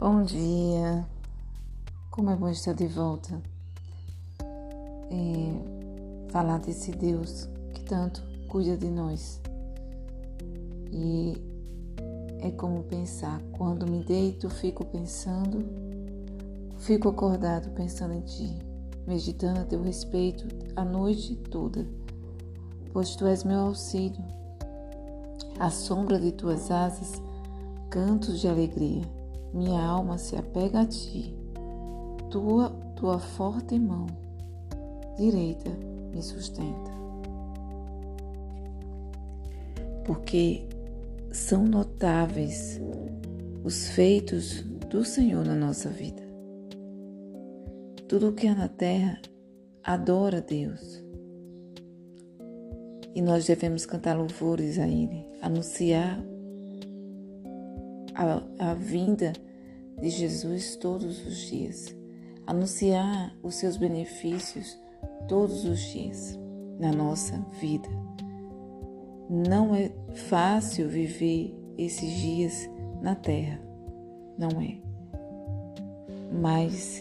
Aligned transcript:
Bom 0.00 0.22
dia, 0.22 1.06
como 2.10 2.30
é 2.30 2.34
bom 2.34 2.48
estar 2.48 2.72
de 2.72 2.86
volta 2.86 3.38
e 5.10 6.30
falar 6.32 6.58
desse 6.58 6.90
Deus 6.90 7.46
que 7.74 7.82
tanto 7.82 8.22
cuida 8.48 8.78
de 8.78 8.88
nós. 8.88 9.42
E 10.90 11.34
é 12.38 12.50
como 12.50 12.82
pensar, 12.84 13.42
quando 13.52 13.86
me 13.86 14.02
deito, 14.02 14.48
fico 14.48 14.86
pensando, 14.86 15.66
fico 16.78 17.10
acordado 17.10 17.68
pensando 17.72 18.14
em 18.14 18.22
Ti, 18.22 18.58
meditando 19.06 19.60
a 19.60 19.64
Teu 19.64 19.82
respeito 19.82 20.48
a 20.76 20.82
noite 20.82 21.36
toda, 21.36 21.86
pois 22.90 23.14
Tu 23.16 23.26
és 23.26 23.44
meu 23.44 23.60
auxílio, 23.60 24.24
à 25.58 25.68
sombra 25.68 26.18
de 26.18 26.32
Tuas 26.32 26.70
asas, 26.70 27.20
cantos 27.90 28.40
de 28.40 28.48
alegria 28.48 29.19
minha 29.52 29.82
alma 29.82 30.18
se 30.18 30.36
apega 30.36 30.80
a 30.80 30.86
ti. 30.86 31.34
Tua, 32.30 32.70
tua 32.94 33.18
forte 33.18 33.78
mão 33.78 34.06
direita 35.16 35.70
me 36.12 36.22
sustenta. 36.22 36.90
Porque 40.04 40.66
são 41.30 41.64
notáveis 41.64 42.80
os 43.62 43.90
feitos 43.90 44.62
do 44.88 45.04
Senhor 45.04 45.44
na 45.44 45.54
nossa 45.54 45.90
vida. 45.90 46.22
Tudo 48.08 48.32
que 48.32 48.46
há 48.46 48.54
na 48.54 48.68
terra 48.68 49.20
adora 49.84 50.38
a 50.38 50.40
Deus. 50.40 51.04
E 53.14 53.20
nós 53.20 53.46
devemos 53.46 53.84
cantar 53.84 54.16
louvores 54.16 54.78
a 54.78 54.88
Ele, 54.88 55.26
anunciar 55.42 56.20
a, 58.14 58.70
a 58.70 58.74
vinda 58.74 59.32
de 60.00 60.08
Jesus 60.08 60.76
todos 60.76 61.26
os 61.26 61.36
dias, 61.38 61.94
anunciar 62.46 63.36
os 63.42 63.54
seus 63.56 63.76
benefícios 63.76 64.78
todos 65.28 65.64
os 65.64 65.80
dias 65.80 66.38
na 66.78 66.92
nossa 66.92 67.38
vida. 67.60 67.88
Não 69.28 69.74
é 69.74 69.92
fácil 70.28 70.88
viver 70.88 71.54
esses 71.78 72.12
dias 72.14 72.68
na 73.00 73.14
terra, 73.14 73.60
não 74.36 74.60
é. 74.60 74.78
Mas 76.32 77.00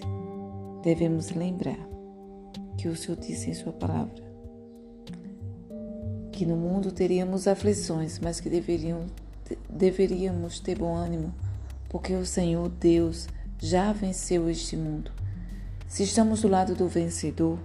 devemos 0.84 1.32
lembrar 1.32 1.80
que 2.78 2.88
o 2.88 2.96
Senhor 2.96 3.20
disse 3.20 3.50
em 3.50 3.54
Sua 3.54 3.74
palavra 3.74 4.30
que 6.40 6.46
no 6.46 6.56
mundo 6.56 6.90
teríamos 6.90 7.48
aflições, 7.50 8.18
mas 8.18 8.40
que 8.40 8.50
deveriam 8.50 9.06
deveríamos 9.70 10.60
ter 10.60 10.78
bom 10.78 10.96
ânimo, 10.96 11.34
porque 11.90 12.14
o 12.14 12.26
Senhor 12.26 12.70
Deus 12.70 13.28
já 13.60 13.92
venceu 13.92 14.50
este 14.50 14.76
mundo. 14.76 15.12
Se 15.88 16.04
estamos 16.04 16.42
do 16.42 16.48
lado 16.48 16.76
do 16.76 16.88
vencedor, 16.88 17.60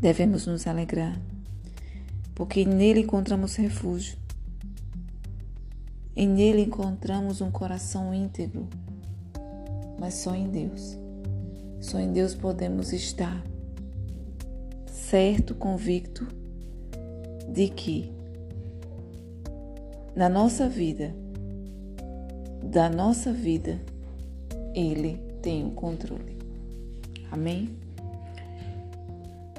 devemos 0.00 0.46
nos 0.46 0.66
alegrar, 0.66 1.18
porque 2.34 2.64
nele 2.64 3.00
encontramos 3.00 3.56
refúgio. 3.56 4.18
E 6.16 6.26
nele 6.26 6.62
encontramos 6.62 7.40
um 7.40 7.50
coração 7.50 8.12
íntegro, 8.12 8.68
mas 9.98 10.14
só 10.14 10.34
em 10.34 10.48
Deus. 10.48 10.98
Só 11.80 11.98
em 11.98 12.12
Deus 12.12 12.34
podemos 12.34 12.92
estar 12.92 13.42
certo, 14.86 15.54
convicto 15.54 16.26
de 17.52 17.68
que 17.68 18.12
na 20.20 20.28
nossa 20.28 20.68
vida, 20.68 21.14
da 22.62 22.90
nossa 22.90 23.32
vida, 23.32 23.80
Ele 24.74 25.16
tem 25.40 25.66
o 25.66 25.70
controle. 25.70 26.36
Amém? 27.30 27.70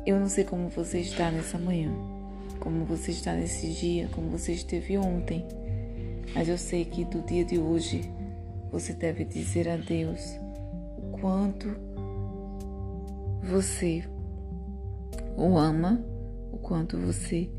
Eu 0.06 0.20
não 0.20 0.30
sei 0.30 0.44
como 0.44 0.70
você 0.70 1.00
está 1.00 1.32
nessa 1.32 1.58
manhã, 1.58 1.92
como 2.60 2.86
você 2.86 3.10
está 3.10 3.34
nesse 3.34 3.72
dia, 3.72 4.08
como 4.12 4.30
você 4.30 4.52
esteve 4.52 5.00
ontem, 5.00 5.44
mas 6.36 6.48
eu 6.48 6.60
sei 6.60 6.86
que 6.86 7.06
do 7.06 7.24
dia 7.24 7.44
de 7.44 7.58
hoje 7.58 8.04
você 8.72 8.94
deve 8.94 9.26
dizer 9.26 9.68
a 9.68 9.78
Deus 9.78 10.22
o 10.96 11.18
quanto 11.20 11.76
você 13.42 14.04
o 15.36 15.58
ama, 15.58 16.06
o 16.52 16.60
quanto 16.60 17.00
você 17.00 17.50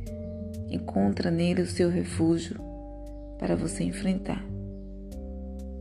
encontra 0.71 1.33
nele 1.33 1.63
o 1.63 1.67
seu 1.67 1.91
refúgio 1.91 2.71
para 3.43 3.57
você 3.57 3.83
enfrentar 3.83 4.41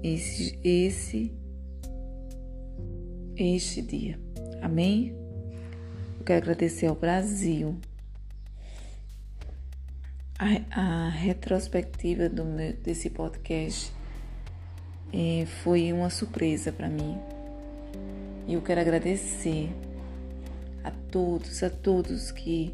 esse, 0.01 0.57
esse, 0.63 1.31
este 3.37 3.83
dia. 3.83 4.19
Amém? 4.63 5.15
Eu 6.17 6.25
quero 6.25 6.41
agradecer 6.41 6.87
ao 6.87 6.95
Brasil. 6.95 7.77
A, 10.39 11.05
a 11.05 11.09
retrospectiva 11.09 12.27
do 12.27 12.43
meu, 12.43 12.73
desse 12.73 13.11
podcast 13.11 13.93
é, 15.13 15.45
foi 15.63 15.93
uma 15.93 16.09
surpresa 16.09 16.71
para 16.71 16.89
mim. 16.89 17.15
E 18.47 18.55
eu 18.55 18.61
quero 18.63 18.81
agradecer 18.81 19.69
a 20.83 20.89
todos, 20.89 21.61
a 21.61 21.69
todos 21.69 22.31
que 22.31 22.73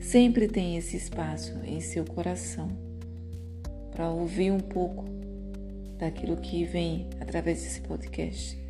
sempre 0.00 0.48
têm 0.48 0.78
esse 0.78 0.96
espaço 0.96 1.52
em 1.66 1.82
seu 1.82 2.06
coração 2.06 2.95
para 3.96 4.10
ouvir 4.10 4.50
um 4.52 4.60
pouco 4.60 5.06
daquilo 5.98 6.36
que 6.36 6.66
vem 6.66 7.08
através 7.18 7.62
desse 7.62 7.80
podcast. 7.80 8.62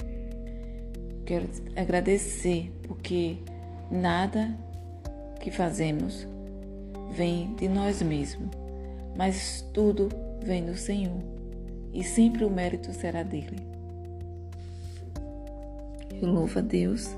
Quero 1.26 1.48
agradecer 1.74 2.70
porque 2.84 3.38
nada 3.90 4.56
que 5.40 5.50
fazemos 5.50 6.28
vem 7.10 7.52
de 7.56 7.68
nós 7.68 8.00
mesmos, 8.00 8.50
mas 9.16 9.62
tudo 9.74 10.08
vem 10.44 10.64
do 10.64 10.76
Senhor 10.76 11.20
e 11.92 12.04
sempre 12.04 12.44
o 12.44 12.50
mérito 12.50 12.92
será 12.92 13.24
dele. 13.24 13.56
Eu 16.22 16.28
louvo 16.28 16.60
a 16.60 16.62
Deus. 16.62 17.10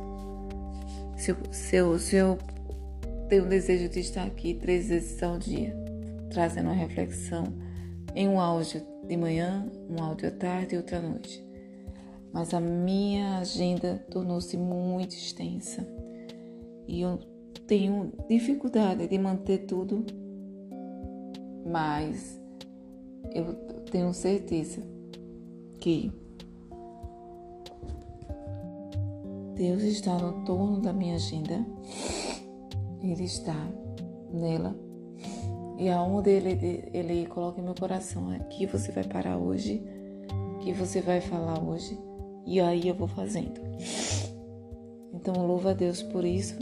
Se 1.14 1.32
eu, 1.32 1.36
se 1.50 1.76
eu, 1.76 1.98
se 1.98 2.16
eu 2.16 2.38
tenho 3.28 3.44
o 3.44 3.48
desejo 3.48 3.90
de 3.90 4.00
estar 4.00 4.25
aqui 4.25 4.54
três 4.54 4.88
vezes 4.88 5.22
ao 5.22 5.36
dia, 5.36 5.76
trazendo 6.30 6.70
uma 6.70 6.75
reflexão 6.75 7.68
em 8.19 8.29
um 8.29 8.41
áudio 8.41 8.83
de 9.06 9.17
manhã, 9.17 9.65
um 9.89 10.03
áudio 10.03 10.27
à 10.27 10.33
tarde 10.33 10.75
e 10.75 10.79
outra 10.79 10.99
à 10.99 11.01
noite. 11.01 11.41
Mas 12.33 12.53
a 12.53 12.61
minha 12.61 13.39
agenda 13.39 14.05
tornou-se 14.11 14.56
muito 14.56 15.12
extensa. 15.12 15.87
E 16.89 17.01
eu 17.01 17.21
tenho 17.69 18.12
dificuldade 18.29 19.06
de 19.06 19.19
manter 19.19 19.67
tudo, 19.67 20.05
mas 21.65 22.41
eu 23.33 23.55
tenho 23.89 24.12
certeza 24.12 24.83
que 25.79 26.11
Deus 29.55 29.83
está 29.83 30.19
no 30.19 30.45
torno 30.45 30.81
da 30.81 30.93
minha 30.93 31.15
agenda, 31.15 31.65
Ele 33.00 33.23
está 33.23 33.55
nela 34.33 34.88
e 35.78 35.89
aonde 35.89 36.31
ele, 36.31 36.91
ele 36.93 37.27
coloca 37.27 37.61
em 37.61 37.65
meu 37.65 37.75
coração, 37.75 38.31
aqui 38.33 38.66
você 38.66 38.91
vai 38.91 39.05
parar 39.05 39.39
hoje, 39.39 39.81
que 40.61 40.72
você 40.72 41.00
vai 41.00 41.21
falar 41.21 41.62
hoje, 41.62 41.97
e 42.44 42.61
aí 42.61 42.89
eu 42.89 42.97
vou 42.97 43.06
fazendo. 43.06 43.61
Então 45.15 45.47
louvo 45.47 45.69
a 45.69 45.72
Deus 45.72 46.03
por 46.03 46.25
isso. 46.25 46.59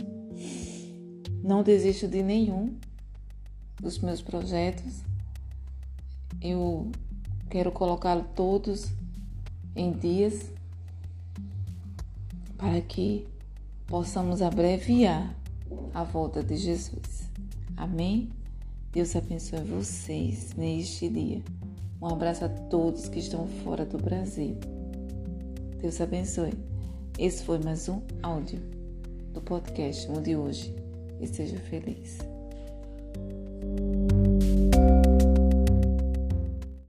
Não 1.43 1.63
desisto 1.63 2.07
de 2.07 2.23
nenhum 2.23 2.77
dos 3.81 3.99
meus 4.01 4.21
projetos. 4.21 5.03
Eu 6.43 6.91
quero 7.49 7.73
colocá-los 7.73 8.27
todos 8.35 8.93
em 9.75 9.93
dias 9.93 10.53
para 12.59 12.83
que 12.83 13.27
possamos 13.87 14.43
abreviar 14.43 15.35
a 15.95 16.03
volta 16.03 16.43
de 16.43 16.57
Jesus. 16.57 17.31
Amém? 17.77 18.36
Deus 18.97 19.15
abençoe 19.15 19.61
vocês 19.61 20.55
neste 20.57 21.11
dia. 21.11 21.43
Um 22.01 22.07
abraço 22.07 22.47
a 22.47 22.49
todos 22.49 23.11
que 23.11 23.19
estão 23.19 23.47
fora 23.63 23.85
do 23.85 23.99
Brasil. 23.99 24.57
Deus 25.83 26.01
abençoe. 26.01 26.55
Esse 27.19 27.45
foi 27.45 27.59
mais 27.59 27.91
um 27.91 28.01
áudio 28.23 28.59
do 29.35 29.43
podcast 29.43 30.11
de 30.23 30.35
hoje. 30.35 30.75
E 31.21 31.27
seja 31.27 31.59
feliz. 31.59 32.21